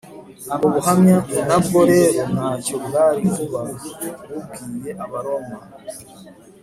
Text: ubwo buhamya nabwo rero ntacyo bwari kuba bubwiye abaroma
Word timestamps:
ubwo 0.51 0.67
buhamya 0.75 1.17
nabwo 1.47 1.79
rero 1.91 2.21
ntacyo 2.33 2.75
bwari 2.85 3.21
kuba 3.35 3.61
bubwiye 4.29 4.91
abaroma 5.03 5.57